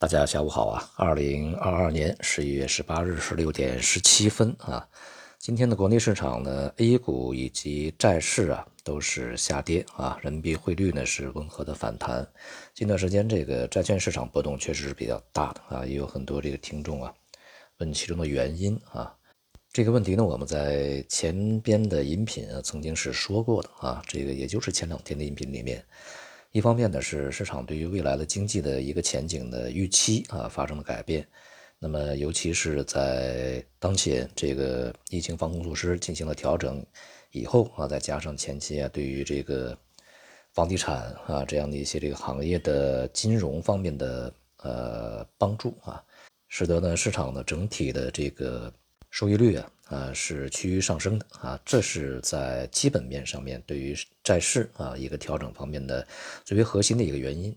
[0.00, 0.90] 大家下午好啊！
[0.96, 4.88] 二零二二年十一月十八日十六点十七分啊，
[5.38, 12.26] 今天的国内市场呢，A 股以及债市啊都是下跌啊，人民币汇率呢是温和的反弹。
[12.72, 17.12] 近段时间这个债券市场波动确实是比较大的啊，也有很多这个听众啊
[17.76, 19.14] 问其中的原因啊。
[19.70, 25.84] 这个问题呢，我们在前边的音频啊曾经是说过的啊，这个也就是前两天的音频里面。
[26.52, 31.24] 一方面呢，是市场对于未来的经济的一个前景的预期啊发生了改变，
[31.78, 36.84] 那么尤其是在当前这个疫情防控措施进行了调整
[37.30, 39.78] 以后啊，再加上前期啊对于这个
[40.52, 46.02] 房地产啊这样的一些这个行业的金融方面的呃帮助啊，
[46.48, 48.72] 使得呢市场的整体的这个
[49.10, 49.70] 收益率啊。
[49.90, 56.06] 啊，是趋于上升的啊，这是在基本面上面对于债市啊一个调整方面的
[56.44, 57.54] 最为核心的一个原因。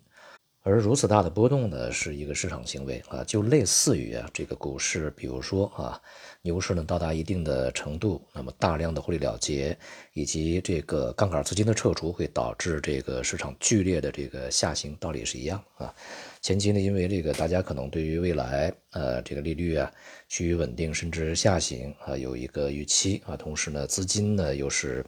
[0.66, 6.02] 而如此大的波动呢，是一个市场行为啊，就类似于啊这个股市，比如说啊
[6.42, 9.78] 牛市呢到达一定的程度，那么大量的获利了结
[10.14, 15.94] 以及这个杠杆资金的撤除，会导致这个市场剧烈的这个下行，道理是一样啊。
[16.42, 19.92] 前期呢，因为这个大家可能对于未来呃这个利率啊
[20.30, 25.06] 趋于稳定甚至下行啊有一个预期啊，同时呢资金呢又是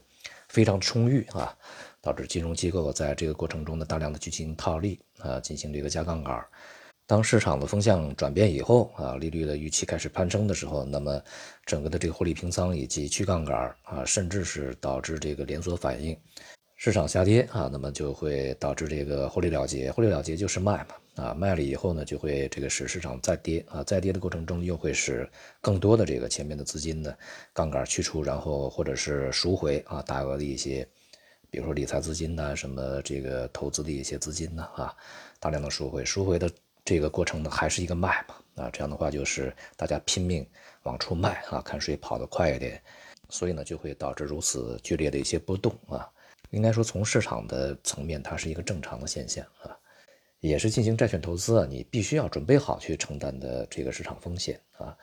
[0.49, 1.57] 非常充裕啊。
[2.05, 6.45] 导致金融机构在这个过程中的，大量的去进行套利啊，进行这个加杠杆。
[7.07, 11.19] 当市场的风向转变以后啊，利率的预期开始攀升的时候，那么
[11.65, 16.15] 整个的这个获利平仓以及去杠杆啊，甚至是导致这个连锁反应，
[16.75, 19.91] 市场下跌啊，那么就会导致这个获利了结。
[19.91, 25.27] 获利了结就是卖嘛啊，卖了以后呢，就会这个使市场再跌啊，再跌的过程中又会使
[25.59, 27.11] 更多的这个前面的资金呢
[27.51, 30.87] 杠杆去除，然后或者是赎回啊大额的一些。
[31.55, 34.93] 比如说理财资金呐，什么这个投资的一些资金呢，啊，
[35.39, 36.51] 大量的赎回，赎回的
[36.83, 40.45] 这个过程呢，还是一个卖嘛，啊，这样的话就是大家拼命
[40.83, 42.83] 往出卖啊，看谁跑得快一点，
[43.29, 46.05] 所以呢，就会导致如此剧烈的一些波动啊。
[46.49, 49.71] 应该说，从市场的层面，它是一个正常的现象啊，
[50.41, 54.97] 也是进行债券投资啊，你必须要准备好去承担的这个市场风险啊。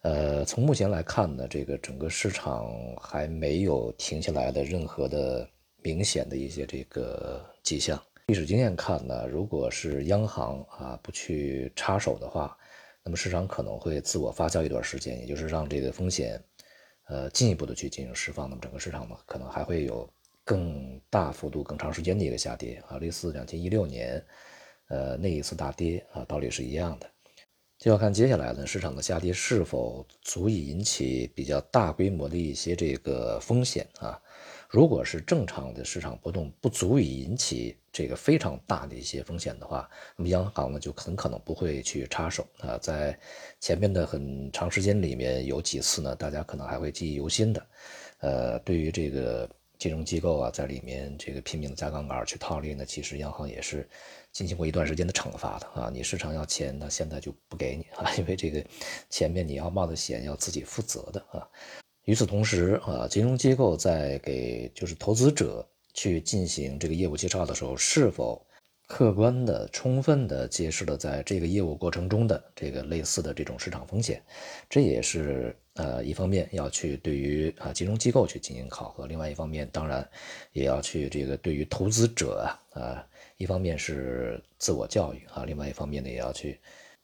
[0.00, 2.66] 呃，从目前来看呢，这个整个市场
[2.98, 5.46] 还没有停下来的任何的。
[5.82, 12.56] 明显的一些这个迹象，历史经验看呢，如果是央行啊不去插手的话，
[13.02, 16.42] 那么市场可能会自我发酵一段时间，也就是让这个风险，
[17.08, 20.08] 呃进一步的去进行释放，那么整个市场呢可能还会有
[20.44, 22.82] 更大幅度、更长时间的一个下跌。
[22.88, 24.24] 啊，类似两千一六年，
[24.88, 27.10] 呃那一次大跌啊，道理是一样的，
[27.82, 34.16] 就要看接下来呢市场的下跌是否足以引起比较大规模的一些这个风险啊。
[34.68, 42.78] 如果是正常的市场波动不足以引起这个非常大的一些风险的话，那么央行呢就很可能不会去插手啊。
[42.78, 43.18] 在
[43.58, 47.66] 前面的很长时间里面有几次呢，大家可能还会记忆犹新的。
[48.20, 49.50] 呃，对于这个
[49.82, 53.88] 金融机构啊，在里面这个拼命的加杠杆去套利呢，其实央行也是
[54.30, 55.90] 进行过一段时间的惩罚的啊。
[55.92, 58.64] 你市场要钱，那现在就不给你 啊，因为这个
[59.10, 61.48] 前面你要冒的险要自己负责的啊。
[62.06, 68.40] 与此同时啊，金融机构在给就是投资者去进行这个业务介绍的时候，是否
[68.86, 74.22] 客观的、充分的揭示了在这个业务过程中的这个类似的这种市场风险？
[74.70, 80.06] 这也是呃一方面要去对于啊金融机构去进行考核，另外一方面当然
[80.52, 83.06] 也要去这个对于投资者啊啊，
[83.36, 86.58] 一方面是自我教育啊，另外一方面呢也要去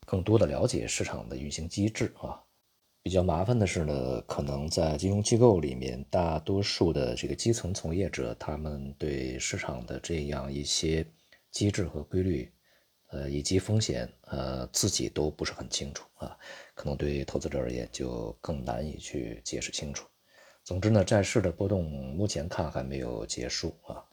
[0.06, 2.40] 更多的了解市场的运行机制啊。
[3.00, 11.06] 比较麻烦的是呢，可能在金融机构里面，大多数的这个基层从业者，他们对市场的这样一些
[11.50, 12.50] 机制和规律，
[13.08, 16.36] 呃，以及风险，呃，自己都不是很清楚啊，
[16.74, 20.06] 可能对投资者而言就更难以去解释清楚。
[20.64, 24.04] 总之呢，债市的波动目前看还没有结束啊。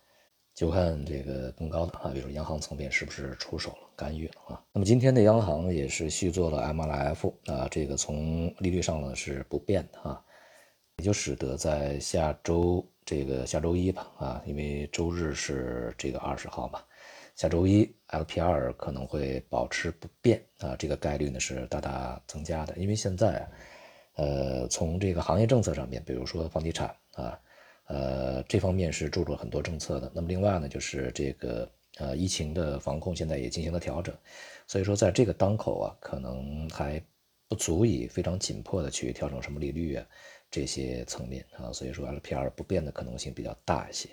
[0.54, 4.64] 就看这个更高的啊，比如说央行层面是不是出手了、干预了啊？
[4.72, 10.24] 那么今天的央行也是续做了 MLF 啊，这个从利率上呢是不变的啊，
[10.96, 16.82] 也就使得在下周这个下周一吧啊，因为周日是这个二十号嘛，
[17.36, 23.48] 下周一 LPR 可能会保持不变啊，这个概率呢是大大增加的，因为现在
[24.16, 27.40] 呃从这个行业政策上面，比如说房地产啊。
[27.88, 30.12] 呃，这方面是注入了很多政策的。
[30.12, 34.12] 那么另外呢，就是这个呃疫情的防控现在也进行了调整，
[34.66, 37.00] 所以说在这个当口啊，可能还
[37.48, 40.06] 不足以非常紧迫的去调整什么利率啊
[40.50, 44.10] 这些层面啊，所以说 LPR 不变的可能性比较大一些。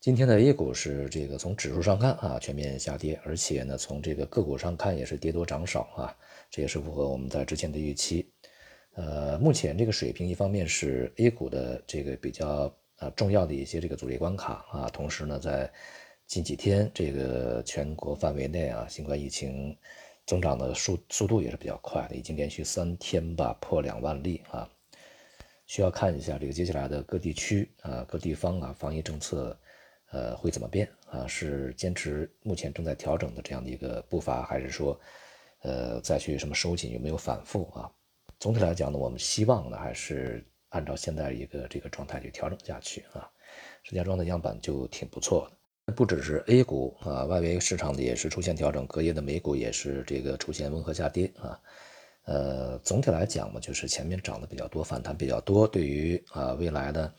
[0.00, 6.16] 今天的 A 股是这个从指数上看啊全面下跌，而且呢从这个个股上看也是跌多涨少啊，
[6.50, 8.32] 这也是符合我们在之前的预期。
[8.94, 15.70] 呃，目前这个水平一方面是 A 股的这个比较呃重要的一些这个阻力关卡啊，同时呢在
[16.26, 19.76] 近几天这个全国范围内啊新冠疫情
[20.24, 24.66] 增长的速速度也是比较快的，已经连续三天吧破两万例啊。
[25.66, 29.56] 需要看一下这个接下来的各地区啊、各地方啊防疫政策，
[30.10, 31.26] 呃会怎么变啊？
[31.26, 34.98] 是坚持目前正在调整的这样的一个步伐，还是说，
[35.62, 36.92] 呃再去什么收紧？
[36.92, 37.90] 有没有反复啊？
[38.38, 43.30] 总体来讲呢，我们希望呢还是按照现在一个这个状态去调整下去啊。
[43.82, 45.50] 石家庄的样板就挺不错
[45.86, 51.60] 的，不只是 A 股啊，外围市场的也是出现调整，隔夜的美股也是这个出现温和下跌啊。
[52.24, 57.12] 呃，总体来讲嘛，就是前面涨得比较多，反弹比较多，对于啊未来的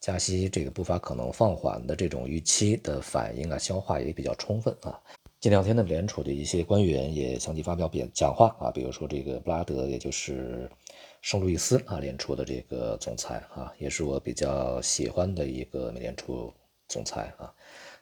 [0.00, 4.98] 加息这个步伐可能放缓的这种预期的反应啊，消化也比较充分啊。
[5.38, 10.70] 近两天呢，联储的一些官员也相继发表表讲话啊，比如说这个布拉德，也就是
[11.20, 16.52] 圣路易斯啊联储的这个总裁啊，也是我比较喜欢的一个美联储
[16.88, 17.52] 总裁啊，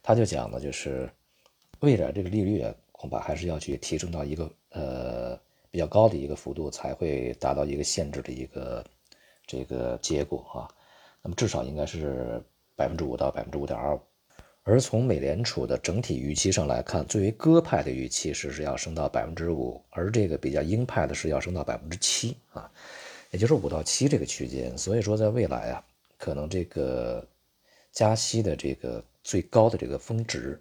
[0.02, 1.10] 他就讲呢，就是
[1.80, 5.40] 未来这个利率啊，恐怕还是要去提升到一个呃。
[5.70, 8.82] 比较高的一个幅度才会达到一个限制的一个
[9.46, 10.64] 这个结果啊，
[11.22, 12.42] 那么至少应该是
[12.76, 14.00] 百分之五到百分之五点二五，
[14.62, 22.70] 而从美联储的整体预期上来看，最为鸽派的预期是是要升到百分之五，而这个比较鹰派的是要升到百分之七啊，
[23.30, 24.76] 也就是五到七这个区间。
[24.76, 25.84] 所以说，在未来啊，
[26.18, 27.26] 可能这个
[27.92, 30.60] 加息的这个最高的这个峰值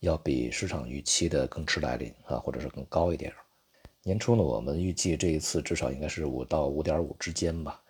[0.00, 3.32] 要比市场预期的更迟来临啊，或者是更高一点。
[4.02, 7.80] 年初呢，我们预计这一次至少应该是五到五点五之间吧，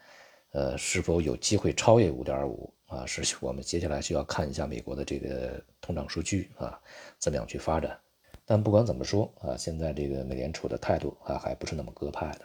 [0.54, 3.04] 呃，是否有机会超越五点五啊？
[3.04, 6.80] 是我们接下来需要看一下美国的这个通胀数据啊，
[7.18, 7.98] 怎么样去发展？
[8.46, 12.44] 但不管怎么说啊，现在这个美联储的态度啊，还不是那么鸽派的。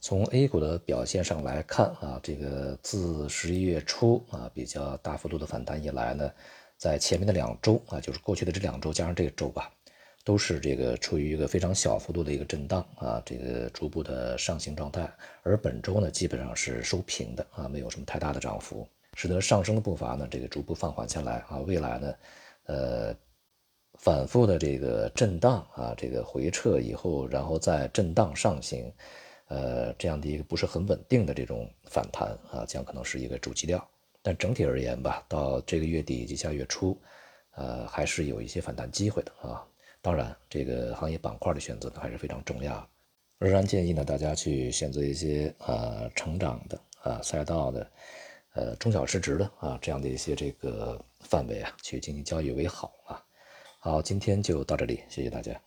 [0.00, 6.32] 从 A 股的表现上来看啊，这个自十一月初啊比较大幅度的反弹以来呢，
[6.76, 9.72] 在前面的两周啊，就是过去的这两周加上这个周吧。
[10.26, 15.08] 都是这个处于一个非常小幅度的一个震荡啊，这个逐步的上行状态。
[15.44, 18.84] 而本周呢，基本上是收平的啊，没有什么太大的涨幅，
[19.14, 21.58] 使得上升的步伐呢，这个逐步放缓下来啊。
[21.58, 22.14] 未来呢，
[22.64, 23.14] 呃，
[24.00, 28.92] 反复的这个震荡啊，这个回撤以后，然后再震荡上行，
[29.46, 33.88] 呃，这样的一个不是很稳定的这种反弹啊，将可能是一个主基调。
[34.22, 37.00] 但整体而言吧，到这个月底以及下月初，
[37.52, 39.64] 呃，还是有一些反弹机会的啊。
[40.06, 42.88] 当然，这个行业板块的选择呢还是非常重要。
[43.40, 47.90] 仍然建议呢大家去选择一些呃成长的啊赛道的，
[48.54, 53.20] 呃中小市值的啊这样的一些这个范围啊去进行交易为好啊。
[53.80, 55.60] 好，今天就到这里，谢谢大家。